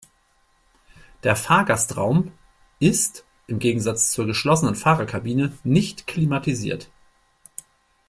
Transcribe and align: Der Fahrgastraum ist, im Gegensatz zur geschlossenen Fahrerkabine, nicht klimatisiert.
Der 1.21 1.35
Fahrgastraum 1.35 2.31
ist, 2.79 3.23
im 3.45 3.59
Gegensatz 3.59 4.09
zur 4.11 4.25
geschlossenen 4.25 4.73
Fahrerkabine, 4.73 5.55
nicht 5.63 6.07
klimatisiert. 6.07 6.89